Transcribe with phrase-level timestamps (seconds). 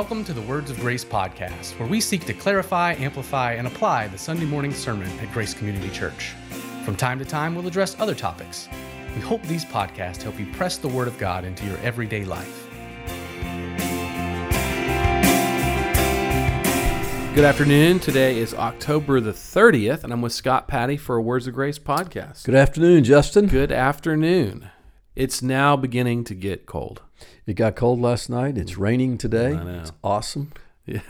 [0.00, 4.08] Welcome to the Words of Grace podcast, where we seek to clarify, amplify, and apply
[4.08, 6.30] the Sunday morning sermon at Grace Community Church.
[6.86, 8.66] From time to time, we'll address other topics.
[9.14, 12.66] We hope these podcasts help you press the Word of God into your everyday life.
[17.34, 17.98] Good afternoon.
[18.00, 21.78] Today is October the 30th, and I'm with Scott Patty for a Words of Grace
[21.78, 22.44] podcast.
[22.44, 23.48] Good afternoon, Justin.
[23.48, 24.70] Good afternoon.
[25.14, 27.02] It's now beginning to get cold.
[27.46, 28.56] It got cold last night.
[28.58, 29.52] It's raining today.
[29.80, 30.52] It's awesome.
[30.86, 31.00] Yeah.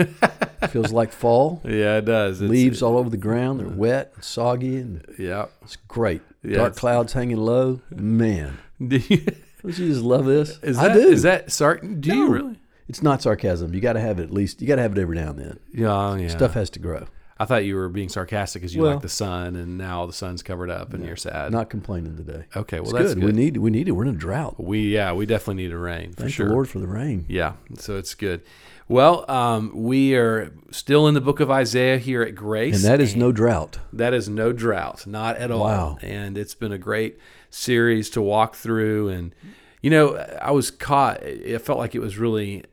[0.68, 1.62] Feels like fall.
[1.64, 2.40] Yeah, it does.
[2.42, 3.60] It's, Leaves all over the ground.
[3.60, 5.46] They're wet and soggy, and Yeah.
[5.62, 6.20] it's great.
[6.42, 7.80] Yeah, Dark it's- clouds hanging low.
[7.90, 9.18] Man, Do you,
[9.62, 10.58] don't you just love this?
[10.62, 11.08] is I that, do.
[11.08, 12.56] Is that sar- Do you really?
[12.88, 13.72] It's not sarcasm.
[13.74, 14.60] You got to have it at least.
[14.60, 15.60] You got to have it every now and then.
[15.72, 16.28] Yeah, oh, yeah.
[16.28, 17.06] Stuff has to grow.
[17.40, 20.12] I thought you were being sarcastic because you Well- like the sun, and now the
[20.12, 21.50] sun's covered up, and you're sad.
[21.50, 22.44] Not complaining today.
[22.54, 23.20] okay, well It's that's good.
[23.22, 23.26] good.
[23.26, 23.56] We need.
[23.56, 23.92] We need it.
[23.92, 24.62] We're in a drought.
[24.62, 26.46] We yeah, we definitely need a rain for Thank sure.
[26.48, 27.24] the Lord for the rain.
[27.28, 28.42] Yeah, so it's good.
[28.88, 33.00] Well, um, we are still in the book of Isaiah here at Grace, And that
[33.00, 33.78] is no drought.
[33.92, 35.60] That is no drought, not at all.
[35.60, 35.98] Wow.
[36.02, 37.16] And it's been a great
[37.50, 39.08] series to walk through.
[39.10, 39.32] And,
[39.80, 42.64] you know, I was caught, it felt like it was really.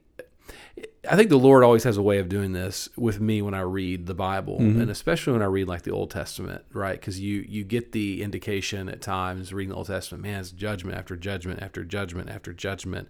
[1.09, 3.61] I think the Lord always has a way of doing this with me when I
[3.61, 6.99] read the Bible, and especially when I read like the Old Testament, right?
[6.99, 10.97] Because you you get the indication at times reading the Old Testament, man, it's judgment
[10.97, 13.08] after judgment after judgment after judgment.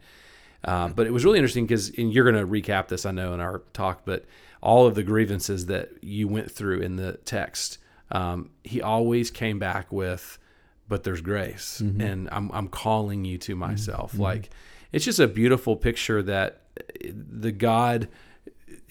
[0.64, 3.34] Um, but it was really interesting because, and you're going to recap this, I know,
[3.34, 4.26] in our talk, but
[4.62, 7.78] all of the grievances that you went through in the text,
[8.12, 10.40] um, he always came back with,
[10.90, 11.80] but there's grace.
[12.02, 14.18] And I'm, I'm calling you to myself.
[14.18, 14.50] Like,
[14.92, 16.62] it's just a beautiful picture that
[17.04, 18.08] the God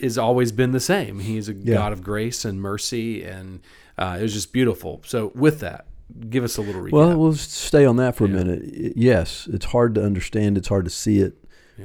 [0.01, 1.21] has always been the same.
[1.21, 3.25] He's a God of grace and mercy.
[3.25, 3.61] And
[3.99, 5.01] uh, it was just beautiful.
[5.07, 5.87] So, with that,
[6.29, 6.93] give us a little recap.
[6.93, 8.63] Well, we'll stay on that for a minute.
[8.97, 10.59] Yes, it's hard to understand.
[10.59, 11.35] It's hard to see it,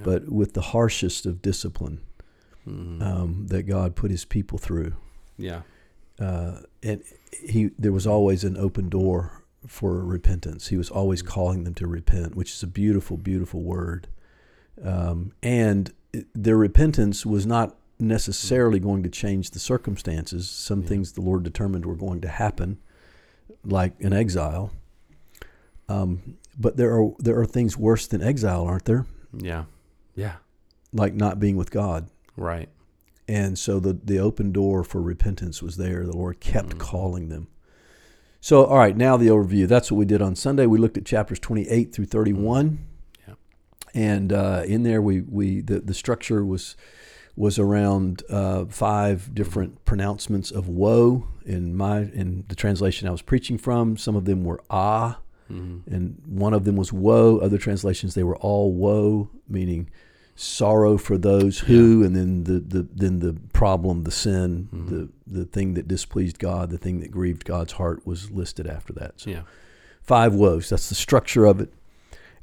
[0.03, 2.01] but with the harshest of discipline
[2.67, 3.01] Mm-hmm.
[3.01, 4.93] um, that God put His people through,
[5.35, 5.61] yeah.
[6.19, 7.01] uh, and
[7.31, 10.67] He there was always an open door for repentance.
[10.67, 10.97] He was Mm-hmm.
[10.99, 14.07] always calling them to repent, which is a beautiful, beautiful word.
[14.83, 15.93] Um, and
[16.33, 20.49] their repentance was not necessarily going to change the circumstances.
[20.49, 22.79] Some things the Lord determined were going to happen,
[23.63, 24.71] like an exile.
[25.87, 29.05] Um, but there are there are things worse than exile, aren't there?
[29.33, 29.65] Yeah.
[30.15, 30.35] Yeah.
[30.93, 32.09] Like not being with God.
[32.35, 32.69] Right.
[33.27, 36.05] And so the the open door for repentance was there.
[36.05, 37.47] The Lord kept calling them.
[38.39, 39.67] So all right, now the overview.
[39.67, 40.65] That's what we did on Sunday.
[40.65, 42.79] We looked at chapters 28 through 31.
[42.79, 42.90] Yeah.
[43.93, 46.75] And uh, in there we we the, the structure was
[47.35, 53.21] was around uh, five different pronouncements of woe in my in the translation I was
[53.21, 53.97] preaching from.
[53.97, 55.19] Some of them were ah,
[55.49, 57.37] and one of them was woe.
[57.39, 59.89] Other translations they were all woe, meaning
[60.35, 65.09] sorrow for those who, and then the, the then the problem, the sin, the
[65.39, 69.19] the thing that displeased God, the thing that grieved God's heart was listed after that.
[69.19, 69.41] So Yeah.
[70.01, 70.69] five woes.
[70.69, 71.73] That's the structure of it.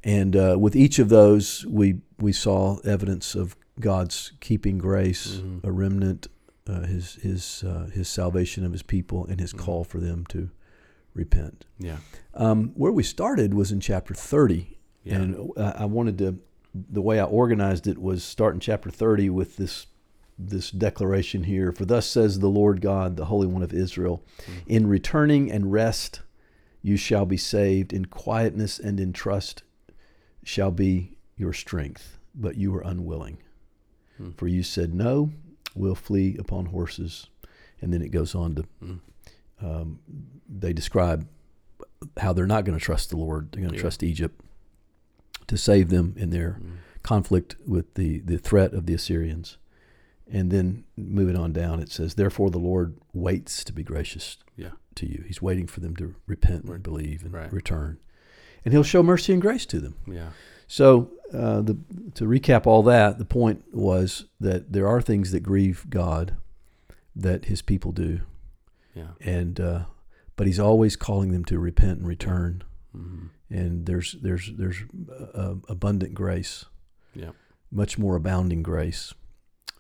[0.04, 5.72] And uh, with each of those, we we saw evidence of God's keeping grace, a
[5.72, 6.26] remnant,
[6.68, 10.50] uh, his his uh, his salvation of his people, and his call for them to
[11.14, 11.64] repent.
[11.78, 11.98] Yeah.
[12.34, 15.16] Um, where we started was in chapter thirty, Yeah.
[15.16, 16.38] and uh, I wanted to.
[16.74, 19.86] The way I organized it was start in chapter thirty with this
[20.38, 21.72] this declaration here.
[21.72, 24.22] For thus says the Lord God, the Holy One of Israel,
[24.68, 26.20] in returning and rest
[26.82, 27.92] you shall be saved.
[27.92, 29.64] In quietness and in trust
[30.48, 32.18] shall be your strength.
[32.34, 33.38] But you were unwilling.
[34.16, 34.30] Hmm.
[34.30, 35.30] For you said, No,
[35.74, 37.26] we'll flee upon horses.
[37.82, 38.96] And then it goes on to, hmm.
[39.60, 39.98] um,
[40.48, 41.28] they describe
[42.16, 43.52] how they're not going to trust the Lord.
[43.52, 43.82] They're going to Yeah.
[43.82, 44.40] trust Egypt
[45.48, 46.76] to save them in their hmm.
[47.02, 49.58] conflict with the, the threat of the Assyrians.
[50.30, 54.72] And then moving on down, it says, Therefore the Lord waits to be gracious Yeah.
[54.94, 55.24] to you.
[55.26, 57.52] He's waiting for them to repent and believe and Right.
[57.52, 57.98] return.
[58.64, 59.94] And he'll show mercy and grace to them.
[60.06, 60.30] Yeah.
[60.66, 61.78] So, uh, the,
[62.14, 66.36] to recap all that, the point was that there are things that grieve God
[67.16, 68.20] that his people do.
[68.94, 69.08] Yeah.
[69.20, 69.84] And, uh,
[70.36, 72.62] but he's always calling them to repent and return.
[72.96, 73.26] Mm-hmm.
[73.50, 74.76] And there's, there's, there's
[75.34, 76.64] uh, abundant grace,
[77.14, 77.30] Yeah.
[77.70, 79.14] much more abounding grace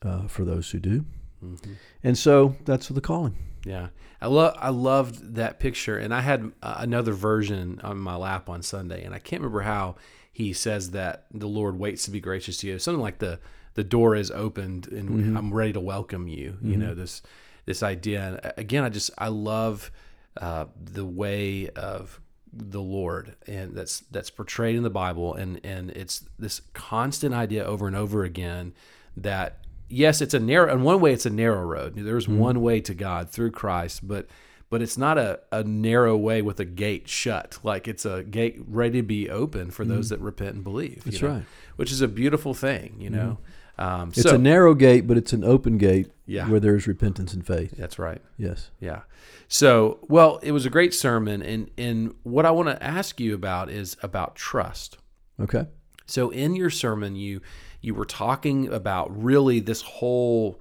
[0.02, 1.04] uh, for those who do.
[1.44, 1.72] Mm-hmm.
[2.02, 3.36] And so that's the calling.
[3.64, 3.88] Yeah,
[4.20, 8.48] I love I loved that picture, and I had uh, another version on my lap
[8.48, 9.96] on Sunday, and I can't remember how
[10.32, 12.78] he says that the Lord waits to be gracious to you.
[12.78, 13.40] Something like the
[13.74, 16.56] the door is opened and I'm ready to welcome you.
[16.62, 17.22] You know this
[17.64, 18.26] this idea.
[18.26, 19.92] And uh, again, I just I love
[20.40, 22.20] uh, the way of
[22.52, 27.64] the Lord, and that's that's portrayed in the Bible, and and it's this constant idea
[27.64, 28.72] over and over again
[29.16, 29.58] that
[29.88, 30.72] yes, it's a narrow.
[30.72, 31.94] In one way, it's a narrow road.
[31.96, 32.38] There's hmm.
[32.38, 34.26] one way to God through Christ, but
[34.70, 37.58] but it's not a, a narrow way with a gate shut.
[37.62, 40.16] Like it's a gate ready to be open for those hmm.
[40.16, 41.04] that repent and believe.
[41.04, 41.44] That's you know, right.
[41.76, 43.38] Which is a beautiful thing, you know.
[43.38, 43.44] Hmm.
[43.78, 46.48] Um, It's so, a narrow gate, but it's an open gate Yeah.
[46.48, 47.74] where there's repentance and faith.
[47.78, 48.20] that's right.
[48.36, 48.70] Yes.
[48.80, 49.02] Yeah.
[49.46, 53.34] So, well, it was a great sermon, and and what I want to ask you
[53.34, 54.98] about is about trust.
[55.40, 55.66] Okay.
[56.08, 57.40] So, in your sermon, you
[57.80, 60.60] you were talking about really this whole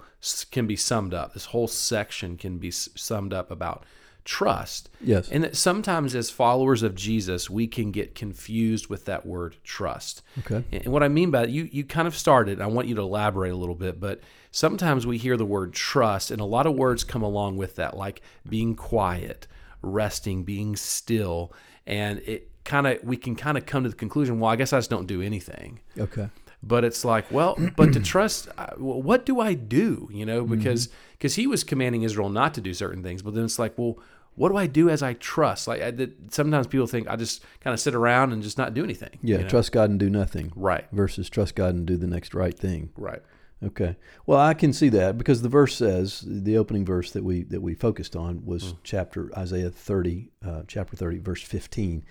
[0.52, 1.34] can be summed up.
[1.34, 3.86] This whole section can be summed up about
[4.28, 4.90] trust.
[5.00, 5.30] Yes.
[5.32, 10.22] And that sometimes, as followers of Jesus, we can get confused with that word trust.
[10.40, 10.64] Okay.
[10.72, 12.62] And what I mean by that, you you kind of started.
[12.62, 14.20] I want you to elaborate a little bit, but
[14.52, 17.96] sometimes we hear the word trust, and a lot of words come along with that,
[17.96, 19.48] like being quiet,
[19.82, 21.54] resting, being still,
[21.86, 24.74] and it kind of we can kind of come to the conclusion, well, I guess
[24.74, 25.80] I just don't do anything.
[25.98, 26.30] Okay.
[26.62, 30.10] But it's like, well, but to trust, uh, what do I do?
[30.12, 30.56] You know, mm-hmm.
[30.56, 33.78] because because he was commanding Israel not to do certain things, but then it's like,
[33.78, 33.98] well,
[34.36, 35.68] what do I do as I trust?
[35.68, 38.74] Like I, that sometimes people think I just kind of sit around and just not
[38.74, 39.18] do anything.
[39.24, 39.38] Yeah.
[39.38, 39.50] you know?
[39.50, 40.86] Trust God and do nothing Right.
[40.92, 42.92] versus trust God and do the next right thing.
[42.98, 43.22] Right.
[43.64, 43.96] Okay.
[44.28, 47.62] Well, I can see that because the verse says the opening verse that we that
[47.62, 48.78] we focused on was hmm.
[48.84, 52.06] chapter Isaiah 30, uh, chapter 30, verse 15.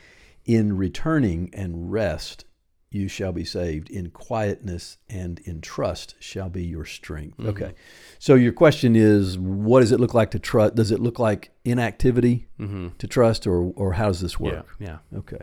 [0.47, 2.45] In returning and rest
[2.91, 3.91] you shall be saved.
[3.91, 7.39] In quietness and in trust shall be your strength.
[7.45, 7.75] Okay.
[8.19, 10.77] So your question is, what does it look like to trust?
[10.77, 12.89] Does it look like inactivity Mm-hmm.
[12.99, 14.67] to trust, or or how does this work?
[14.79, 14.99] Yeah.
[15.15, 15.43] Okay.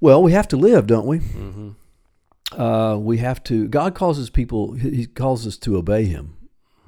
[0.00, 1.18] Well, we have to live, don't we?
[1.20, 2.60] Mm-hmm.
[2.60, 6.36] uh, we have to god calls his people he he calls us to obey him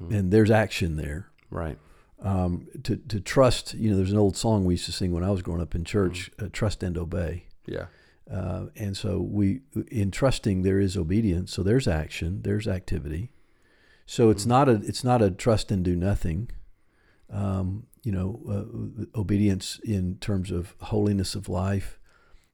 [0.09, 1.77] and there's action there Right.
[2.21, 5.23] Um, to, to trust you know there's an old song we used to sing when
[5.23, 7.45] i was growing up in church uh, trust and obey.
[7.65, 7.85] Yeah.
[8.31, 13.31] uh, and so we in trusting there is obedience so there's action there's activity.
[14.05, 16.49] So it's not a it's not a trust and do nothing.
[17.31, 21.99] Um, you know uh, obedience in terms of holiness of life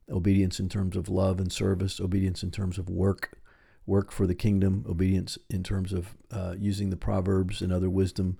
[0.10, 3.40] obedience in terms of love and service obedience in terms of work
[3.86, 8.38] work for the kingdom obedience in terms of uh, using the proverbs and other wisdom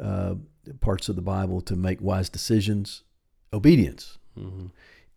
[0.00, 0.34] uh,
[0.80, 3.02] parts of the bible to make wise decisions
[3.52, 4.66] obedience Mm-hmm.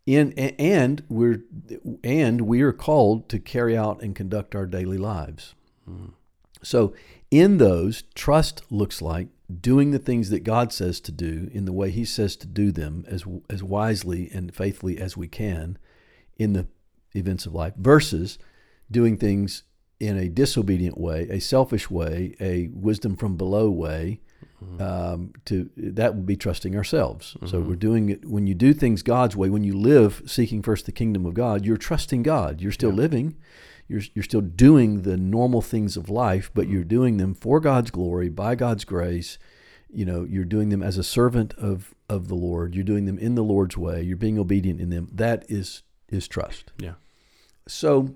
[0.05, 1.41] in and we're
[2.03, 5.55] and we are called to carry out and conduct our daily lives.
[6.61, 6.93] So
[7.31, 9.29] in those, trust looks like
[9.61, 12.73] doing the things that God says to do in the way He says to do
[12.73, 15.77] them as as wisely and faithfully as we can
[16.35, 16.67] in the
[17.13, 18.37] events of life, versus
[18.91, 19.63] doing things
[20.01, 24.19] in a disobedient way, a selfish way, a wisdom from below way.
[24.79, 27.37] Um, to that would be trusting ourselves.
[27.45, 29.49] So we're doing it when you do things God's way.
[29.49, 32.61] When you live seeking first the kingdom of God, you're trusting God.
[32.61, 33.35] You're still living.
[33.87, 37.91] You're you're still doing the normal things of life, but you're doing them for God's
[37.91, 39.37] glory, by God's grace.
[39.93, 42.75] You know, you're doing them as a servant of of the Lord.
[42.75, 44.01] You're doing them in the Lord's way.
[44.01, 45.09] You're being obedient in them.
[45.13, 46.71] That is is trust.
[46.79, 46.93] Yeah.
[47.67, 48.15] So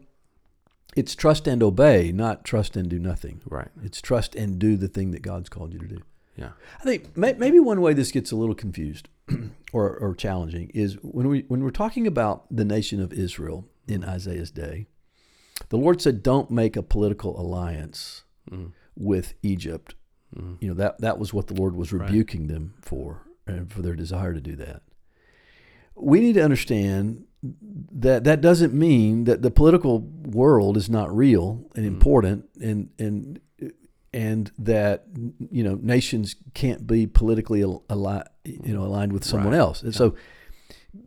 [0.95, 3.41] it's trust and obey, not trust and do nothing.
[3.45, 3.69] Right.
[3.83, 6.01] It's trust and do the thing that God's called you to do.
[6.39, 6.51] Yeah.
[6.79, 9.09] I think may, maybe one way this gets a little confused
[9.73, 14.03] or, or challenging is when we when we're talking about the nation of Israel in
[14.03, 14.87] Isaiah's day,
[15.69, 18.71] the Lord said, "Don't make a political alliance Mm.
[18.95, 19.95] with Egypt."
[20.35, 20.57] Mm.
[20.61, 23.95] You know that that was what the Lord was rebuking them for, and for their
[23.95, 24.81] desire to do that.
[25.95, 31.65] We need to understand that that doesn't mean that the political world is not real
[31.75, 33.39] and important, and and
[34.13, 35.05] and that
[35.51, 39.59] you know nations can't be politically al- ali- you know aligned with someone Right.
[39.59, 39.83] else.
[39.83, 40.15] And so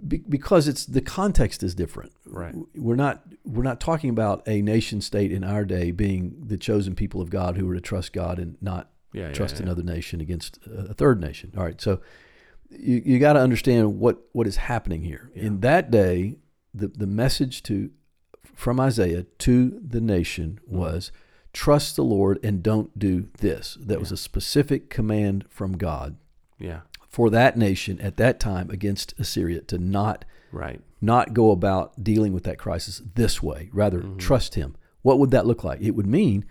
[0.07, 2.13] be, because it's the context is different.
[2.27, 2.55] Right.
[2.77, 6.95] We're not we're not talking about a nation state in our day being the chosen
[6.95, 9.29] people of God who are to trust God and not Yeah.
[9.29, 9.63] yeah, trust yeah.
[9.65, 11.53] another nation against a third nation.
[11.57, 12.01] All right, so
[12.71, 15.31] you, you got to understand what what is happening here.
[15.35, 16.37] In that day,
[16.73, 17.91] the the message to
[18.55, 20.77] from Isaiah to the nation Mm-hmm.
[21.53, 23.77] Trust the Lord and don't do this.
[23.81, 26.17] That was a specific command from God
[26.59, 26.81] Yeah.
[27.09, 30.81] for that nation at that time against Assyria to not Right.
[31.01, 33.69] not go about dealing with that crisis this way.
[33.73, 34.17] Rather, mm-hmm.
[34.19, 34.77] trust Him.
[35.03, 35.81] What would that look like?
[35.81, 36.45] It would mean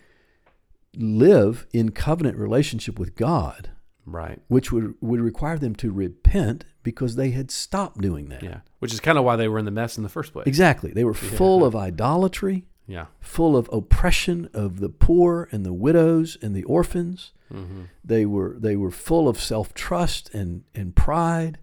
[0.96, 3.70] live in covenant relationship with God,
[4.06, 4.42] Right.
[4.50, 8.44] which would, would require them to repent because they had stopped doing that.
[8.44, 8.60] Yeah.
[8.80, 10.48] Which is kind of why they were in the mess in the first place.
[10.48, 10.92] Exactly.
[10.92, 13.06] They were full of idolatry, Yeah.
[13.20, 17.32] full of oppression of the poor and the widows and the orphans.
[17.52, 17.84] Mm-hmm.
[18.04, 21.58] They were they were full of self trust and, and pride.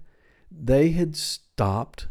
[0.50, 2.08] They had stopped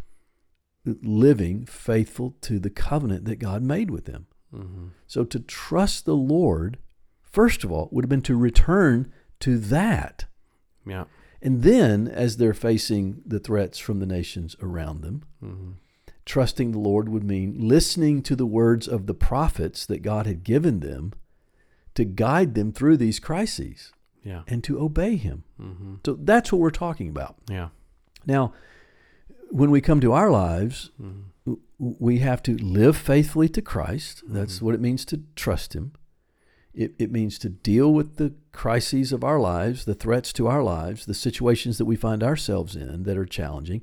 [0.85, 4.27] living faithful to the covenant that God made with them.
[4.53, 4.87] Mm-hmm.
[5.07, 6.77] So to trust the Lord
[7.21, 10.25] first of all would have been to return to that.
[10.85, 11.05] Yeah.
[11.41, 15.71] And then, as they're facing the threats from the nations around them, Mm-hmm.
[16.27, 20.43] Trusting the Lord would mean listening to the words of the prophets that God had
[20.43, 21.13] given them
[21.95, 23.91] to guide them through these crises
[24.23, 24.41] Yeah.
[24.47, 25.43] and to obey Him.
[25.59, 25.95] Mm-hmm.
[26.05, 27.37] So that's what we're talking about.
[27.49, 27.69] Yeah.
[28.25, 28.53] Now,
[29.49, 31.53] when we come to our lives, Mm-hmm.
[31.77, 34.21] we have to live faithfully to Christ.
[34.27, 34.61] That's Mhm.
[34.63, 35.93] what it means to trust Him.
[36.73, 40.61] It, it means to deal with the crises of our lives, the threats to our
[40.61, 43.81] lives, the situations that we find ourselves in that are challenging.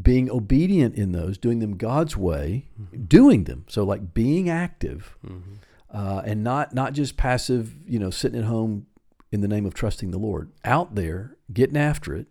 [0.00, 2.68] Being obedient in those, doing them God's way,
[3.06, 3.64] doing them.
[3.68, 5.52] So, like being active Mm-hmm.
[5.90, 8.86] uh, and not not just passive, you know, sitting at home
[9.30, 10.50] in the name of trusting the Lord.
[10.64, 12.26] Out there, getting after it,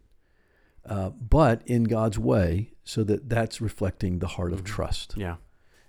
[0.86, 4.66] uh, but in God's way, so that that's reflecting the heart of Mhm.
[4.66, 5.14] trust.
[5.16, 5.36] Yeah.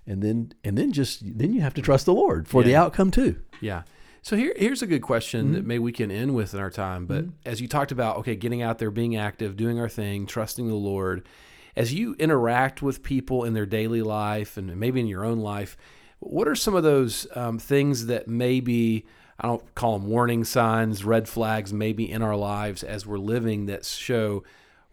[0.07, 3.11] And then and then just then you have to trust the Lord for the outcome
[3.11, 3.35] too.
[3.59, 3.83] Yeah.
[4.21, 5.67] So here, here's a good question that Mhm.
[5.67, 7.05] maybe we can end with in our time.
[7.05, 7.31] But Mhm.
[7.45, 10.73] as you talked about, okay, getting out there, being active, doing our thing, trusting the
[10.75, 11.27] Lord,
[11.75, 15.75] as you interact with people in their daily life and maybe in your own life,
[16.19, 19.05] what are some of those um, things that maybe
[19.39, 23.65] I don't call them warning signs, red flags, maybe in our lives as we're living
[23.65, 24.43] that show,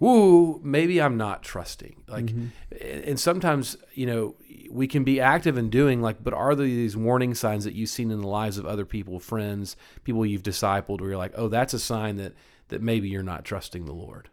[0.01, 2.03] woo, maybe I'm not trusting.
[2.09, 3.07] Like, Mm-hmm.
[3.09, 4.35] and sometimes you know
[4.69, 7.91] we can be active in doing like, but are there these warning signs that you've
[7.91, 11.47] seen in the lives of other people, friends, people you've discipled, where you're like, oh,
[11.49, 12.33] that's a sign that
[12.69, 14.29] that maybe you're not trusting the Lord.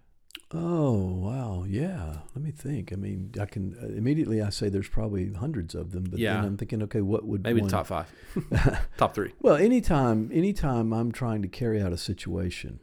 [0.51, 2.20] Oh wow, yeah.
[2.34, 2.91] Let me think.
[2.91, 6.36] I mean, I can uh, immediately I say there's probably hundreds of them, but Yeah.
[6.36, 8.12] then I'm thinking, okay, what would Maybe one- top five,
[8.98, 9.34] top three.
[9.41, 12.79] Well, anytime, anytime I'm trying to carry out a situation,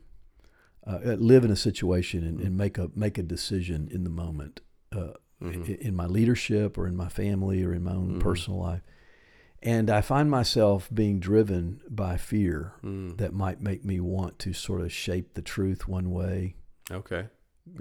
[0.87, 4.11] uh, uh, live in a situation and, and make a make a decision in the
[4.11, 4.61] moment,
[4.93, 5.77] uh, Mhm.
[5.81, 8.21] in my leadership or in my family or in my own Mhm.
[8.21, 8.83] personal life,
[9.61, 13.17] and I find myself being driven by fear Mm.
[13.19, 16.55] that might make me want to sort of shape the truth one way.
[16.93, 17.27] Okay.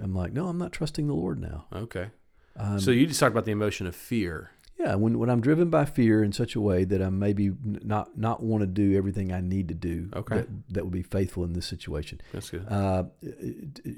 [0.02, 1.66] I'm like, no, I'm not trusting the Lord now.
[1.72, 2.08] Okay.
[2.56, 4.50] Um, so you just talked about the emotion of fear.
[4.78, 8.18] Yeah, when when I'm driven by fear in such a way that I maybe not
[8.18, 10.36] not want to do everything I need to do Okay.
[10.36, 12.20] that, that would be faithful in this situation.
[12.32, 12.66] That's good.
[12.68, 13.04] Uh,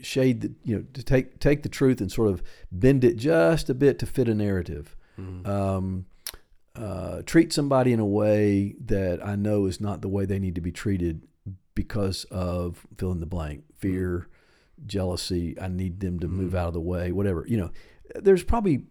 [0.02, 3.68] shade the you know to take take the truth and sort of bend it just
[3.68, 4.96] a bit to fit a narrative.
[5.18, 5.46] Mhm.
[5.48, 6.06] Um,
[6.76, 10.54] uh, treat somebody in a way that I know is not the way they need
[10.54, 11.26] to be treated
[11.74, 14.28] because of fill in the blank fear,
[14.86, 15.58] jealousy.
[15.60, 16.56] I need them to move Mhm.
[16.58, 17.12] out of the way.
[17.12, 17.70] Whatever you know.
[18.14, 18.84] There's probably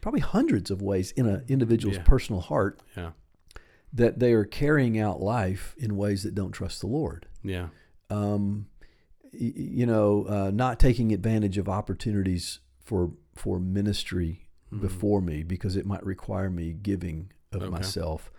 [0.00, 2.04] probably hundreds of ways in an individual's Yeah.
[2.04, 3.12] personal heart yeah.
[3.92, 7.26] that they are carrying out life in ways that don't trust the Lord.
[7.42, 7.68] Yeah.
[8.08, 8.66] Um,
[9.32, 14.80] you know, uh, not taking advantage of opportunities for for ministry Mhm.
[14.82, 17.70] before me because it might require me giving of Okay.
[17.70, 18.30] myself.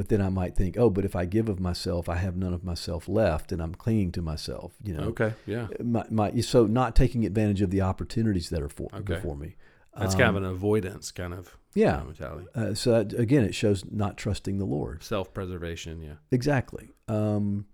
[0.00, 2.54] But then I might think, oh, but if I give of myself, I have none
[2.54, 4.72] of myself left, and I'm clinging to myself.
[4.82, 5.34] You know, Okay.
[5.44, 5.66] Yeah.
[5.84, 9.16] my, my, so not taking advantage of the opportunities that are for Okay.
[9.16, 9.56] before me.
[9.94, 11.98] That's kind of Um, an avoidance kind of yeah.
[11.98, 12.46] uh, mentality.
[12.54, 15.02] Uh, so that, again, it shows not trusting the Lord.
[15.02, 16.00] Self preservation.
[16.00, 16.14] Yeah.
[16.30, 16.88] Exactly.
[17.06, 17.66] Um,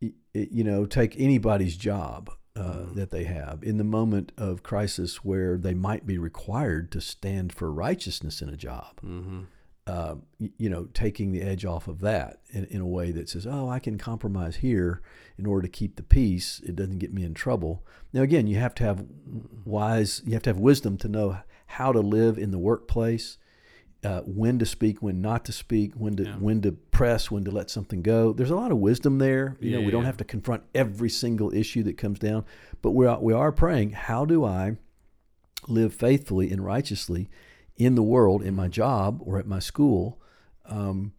[0.00, 2.94] y- y- you know, take anybody's job uh, Mhm.
[2.94, 7.52] that they have in the moment of crisis where they might be required to stand
[7.52, 9.02] for righteousness in a job.
[9.04, 9.40] Mm-hmm.
[9.88, 10.16] Uh,
[10.58, 13.70] you know, taking the edge off of that in, in a way that says, "Oh,
[13.70, 15.00] I can compromise here
[15.38, 16.60] in order to keep the peace.
[16.66, 19.06] It doesn't get me in trouble." Now, again, you have to have
[19.64, 20.20] wise.
[20.26, 23.38] You have to have wisdom to know how to live in the workplace,
[24.04, 26.36] uh, when to speak, when not to speak, when to Yeah.
[26.36, 28.34] when to press, when to let something go.
[28.34, 29.56] There's a lot of wisdom there.
[29.60, 30.06] You know, Yeah, we don't yeah.
[30.08, 32.44] have to confront every single issue that comes down,
[32.82, 33.92] but we are, we are praying.
[33.92, 34.76] How do I
[35.66, 37.28] live faithfully and righteously
[37.78, 40.20] in the world, in my job or at my school?
[40.66, 41.12] Um,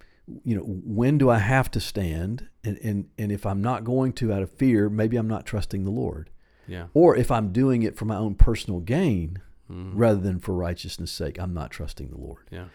[0.44, 2.48] you know, when do I have to stand?
[2.63, 5.86] And, and and if I'm not going to out of fear, maybe I'm not trusting
[5.86, 6.30] the Lord.
[6.68, 6.88] Yeah.
[6.94, 9.39] Or if I'm doing it for my own personal gain
[9.72, 9.92] Mhm.
[9.96, 12.48] rather than for righteousness' sake, I'm not trusting the Lord.
[12.51, 12.66] Yeah.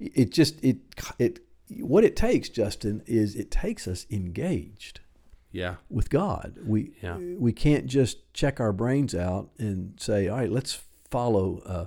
[0.00, 0.78] It just it
[1.20, 1.40] it
[1.80, 5.00] what it takes, Justin, is it takes us engaged
[5.52, 5.76] Yeah.
[5.88, 6.58] with God.
[6.66, 7.18] We Yeah.
[7.18, 11.86] we can't just check our brains out and say, all right, let's follow, uh,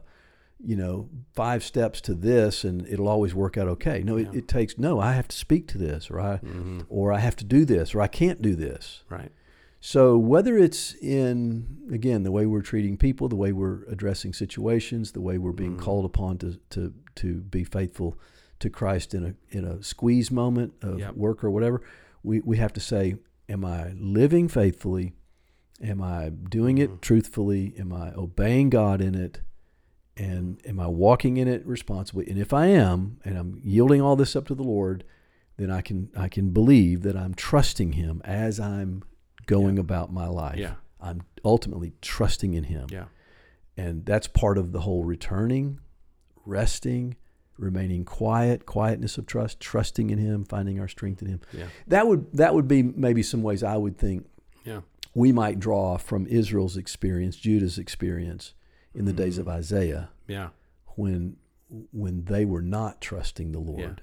[0.59, 4.01] you know, five steps to this, and it'll always work out okay.
[4.03, 4.29] No, Yeah.
[4.29, 4.99] it, it takes no.
[4.99, 6.81] I have to speak to this, or I Mm-hmm.
[6.89, 9.03] or I have to do this, or I can't do this.
[9.09, 9.31] Right.
[9.79, 15.11] So whether it's in again the way we're treating people, the way we're addressing situations,
[15.11, 15.81] the way we're being Mhm.
[15.81, 18.17] called upon to to to be faithful
[18.59, 21.15] to Christ in a in a squeeze moment of Yep.
[21.15, 21.81] work or whatever,
[22.23, 23.15] we we have to say,
[23.47, 25.13] am I living faithfully?
[25.79, 27.01] Am I doing it Mhm.
[27.01, 27.75] truthfully?
[27.77, 29.41] Am I obeying God in it?
[30.17, 32.27] And am I walking in it responsibly?
[32.27, 35.03] And if I am, and I'm yielding all this up to the Lord,
[35.57, 39.03] then I can I can believe that I'm trusting Him as I'm
[39.45, 39.81] going Yeah.
[39.81, 40.57] about my life.
[40.57, 40.75] Yeah.
[40.99, 43.05] I'm ultimately trusting in Him, Yeah.
[43.77, 45.79] and that's part of the whole returning,
[46.45, 47.15] resting,
[47.57, 51.41] remaining quiet, quietness of trust, trusting in Him, finding our strength in Him.
[51.53, 51.67] Yeah.
[51.87, 54.27] That would that would be maybe some ways I would think
[54.65, 54.81] Yeah.
[55.13, 58.53] we might draw from Israel's experience, Judah's experience
[58.95, 59.49] in the days Mm-hmm.
[59.49, 60.49] of Isaiah Yeah.
[60.95, 61.37] when
[61.91, 64.01] when they were not trusting the Lord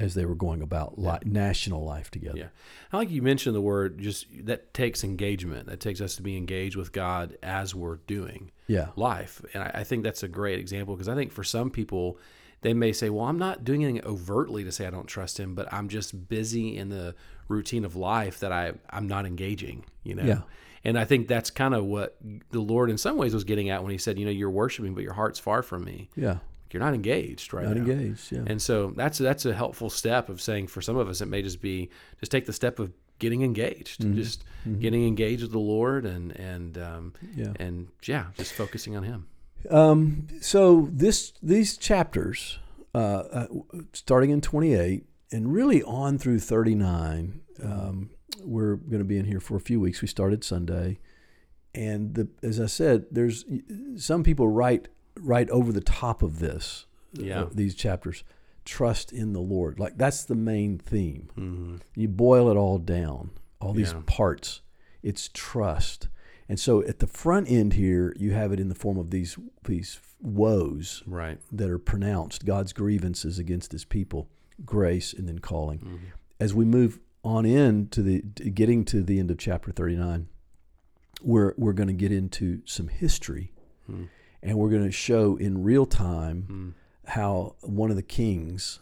[0.00, 2.38] as they were going about li- national life together.
[2.38, 2.48] Yeah.
[2.92, 5.68] I like you mentioned the word just that takes engagement.
[5.68, 8.88] That takes us to be engaged with God as we're doing Yeah.
[8.96, 9.40] life.
[9.54, 12.18] And I, I think that's a great example because I think for some people,
[12.62, 15.54] they may say, well, I'm not doing anything overtly to say I don't trust him,
[15.54, 17.14] but I'm just busy in the
[17.48, 20.24] routine of life that I, I'm not engaging, you know?
[20.24, 20.40] Yeah.
[20.84, 22.16] And I think that's kind of what
[22.50, 24.94] the Lord in some ways was getting at when he said, you know, you're worshiping,
[24.94, 26.08] but your heart's far from me.
[26.16, 26.38] Yeah.
[26.70, 27.82] You're not engaged right Not now.
[27.82, 28.30] engaged.
[28.30, 28.42] Yeah.
[28.46, 31.40] And so that's that's a helpful step of saying for some of us it may
[31.42, 31.88] just be
[32.20, 34.16] just take the step of getting engaged, Mm-hmm.
[34.16, 34.44] just
[34.78, 37.52] getting engaged with the Lord and and um, Yeah.
[37.56, 39.28] and yeah, just focusing on Him.
[39.70, 42.58] Um, so this these chapters,
[42.94, 43.46] uh, uh,
[43.92, 48.10] starting in 28 and really on through 39, um,
[48.42, 50.00] we're going to be in here for a few weeks.
[50.00, 50.98] We started Sunday,
[51.74, 53.44] and the, as I said, there's
[53.96, 57.42] some people write right over the top of this, Yeah.
[57.42, 58.24] uh, these chapters.
[58.64, 61.30] Trust in the Lord, like that's the main theme.
[61.38, 61.76] Mm-hmm.
[61.96, 63.30] You boil it all down,
[63.62, 64.02] all these Yeah.
[64.06, 64.60] parts.
[65.02, 66.08] It's trust.
[66.48, 69.36] And so at the front end here, you have it in the form of these
[69.64, 71.38] these woes Right.
[71.52, 74.28] that are pronounced, God's grievances against his people,
[74.64, 75.78] grace and then calling.
[75.80, 75.96] Mm-hmm.
[76.40, 80.28] As we move on in to the to getting to the end of chapter 39,
[81.22, 83.52] we're we're going to get into some history
[83.86, 84.04] Hmm.
[84.42, 87.10] and we're going to show in real time Mm.
[87.12, 88.80] how one of the kings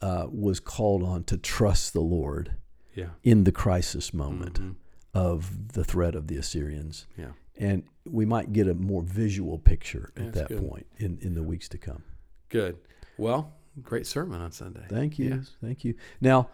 [0.00, 2.52] uh, was called on to trust the Lord
[2.94, 3.10] Yeah.
[3.24, 4.74] in the crisis moment Mhm.
[5.18, 7.06] Of the threat of the Assyrians.
[7.16, 7.32] Yeah.
[7.56, 10.68] And we might get a more visual picture at that's that good.
[10.68, 12.04] point in, in the weeks to come.
[12.48, 12.76] Good.
[13.16, 13.52] Well,
[13.82, 14.84] great sermon on Sunday.
[14.88, 15.42] Thank you.
[15.60, 15.94] Thank you.
[16.20, 16.50] Now,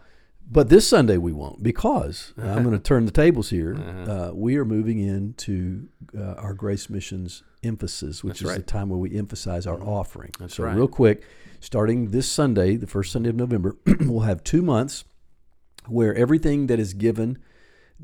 [0.51, 3.77] but this Sunday we won't because I'm going to turn the tables here.
[3.77, 4.13] Uh-huh.
[4.13, 8.61] Uh, we are moving into uh, our Grace Missions emphasis, which That's is the right.
[8.61, 8.79] Mm-hmm.
[8.79, 10.33] time where we emphasize our offering.
[10.39, 10.75] That's so, right.
[10.75, 11.23] real quick,
[11.61, 15.05] starting this Sunday, the first Sunday of November, we'll have two months
[15.87, 17.39] where everything that is given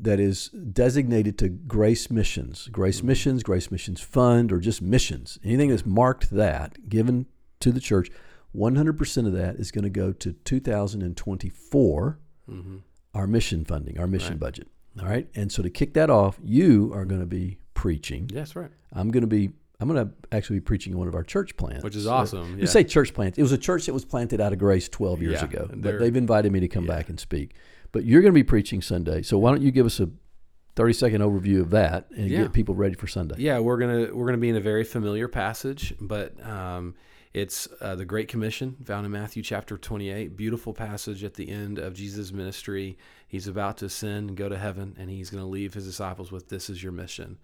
[0.01, 3.07] that is designated to Grace Missions, Grace Mm-hmm.
[3.07, 7.27] Missions, Grace Missions Fund, or just missions, anything that's marked that, given
[7.59, 8.09] to the church,
[8.55, 12.77] 100% of that is going to go to 2024, Mm-hmm.
[13.13, 14.39] our mission funding, our mission Right.
[14.39, 14.67] budget.
[14.99, 15.27] All right.
[15.35, 18.29] And so to kick that off, you are going to be preaching.
[18.33, 18.71] Yes, right.
[18.91, 19.51] I'm going to be.
[19.79, 22.55] I'm going to actually be preaching in one of our church plants, Which is awesome.
[22.55, 22.65] We Yeah.
[22.67, 23.37] say church plants.
[23.39, 25.97] It was a church that was planted out of grace 12 years Yeah, ago, but
[25.97, 26.95] they've invited me to come yeah.
[26.97, 27.55] back and speak.
[27.91, 30.09] But you're going to be preaching Sunday, so why don't you give us a
[30.75, 32.43] 30 second overview of that and Yeah.
[32.43, 33.35] get people ready for Sunday?
[33.37, 36.95] Yeah, we're gonna we're gonna be in a very familiar passage, but um,
[37.33, 40.35] it's uh, the Great Commission found in Matthew chapter 28.
[40.37, 42.97] Beautiful passage at the end of Jesus' ministry.
[43.27, 46.31] He's about to ascend and go to heaven, and he's going to leave his disciples
[46.31, 47.37] with "This is your mission,"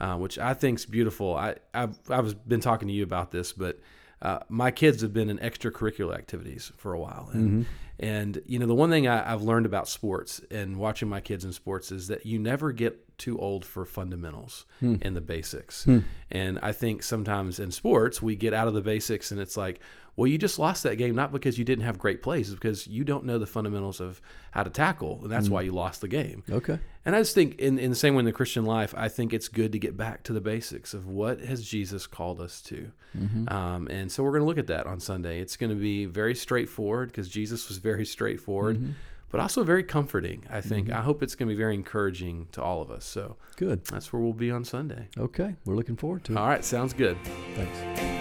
[0.00, 1.34] uh, which I think's beautiful.
[1.34, 3.78] I I've, I've been talking to you about this, but
[4.22, 7.62] uh, my kids have been in extracurricular activities for a while, and mm-hmm.
[8.00, 11.44] and you know the one thing I, I've learned about sports and watching my kids
[11.44, 14.96] in sports is that you never get too old for fundamentals hmm.
[15.02, 15.84] and the basics.
[15.84, 16.00] Hmm.
[16.30, 19.80] And I think sometimes in sports we get out of the basics and it's like,
[20.16, 22.86] well, you just lost that game not because you didn't have great plays, it's because
[22.86, 25.66] you don't know the fundamentals of how to tackle, and that's why mm.
[25.66, 26.42] you lost the game.
[26.50, 26.78] Okay.
[27.04, 29.34] And I just think, in, in the same way in the Christian life, I think
[29.34, 32.90] it's good to get back to the basics of what has Jesus called us to.
[33.16, 33.48] Mm-hmm.
[33.48, 35.40] Um, and so we're going to look at that on Sunday.
[35.40, 38.92] It's going to be very straightforward because Jesus was very straightforward, mm-hmm.
[39.30, 40.44] but also very comforting.
[40.50, 40.88] I think.
[40.88, 40.96] Mm-hmm.
[40.96, 43.04] I hope it's going to be very encouraging to all of us.
[43.04, 43.84] So Good.
[43.84, 45.08] that's where we'll be on Sunday.
[45.18, 45.56] Okay.
[45.66, 46.38] We're looking forward to it.
[46.38, 47.18] All right, sounds good.
[47.54, 48.15] Thanks.